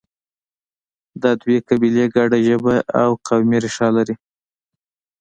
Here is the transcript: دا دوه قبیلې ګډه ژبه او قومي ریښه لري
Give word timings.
دا 1.21 1.31
دوه 1.41 1.55
قبیلې 1.67 2.05
ګډه 2.15 2.37
ژبه 2.47 2.75
او 3.01 3.09
قومي 3.27 3.57
ریښه 3.63 3.87
لري 3.97 4.15